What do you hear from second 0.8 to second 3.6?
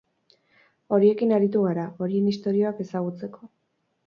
Horiekin aritu gara, horien istorioak ezagutzeko.